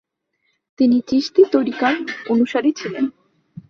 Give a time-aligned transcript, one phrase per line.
[0.79, 1.93] তিনি চিশতি তরিকার
[2.29, 3.05] অনুসারী ছিলেন।